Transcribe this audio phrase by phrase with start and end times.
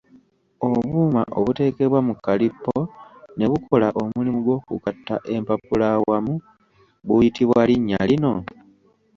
[0.69, 2.79] Obuuma obuteekebwa mu kalippyo
[3.37, 6.33] ne bukola omulimu gw’okugatta empapula awamu
[7.05, 8.33] buyitibwa linnya lino?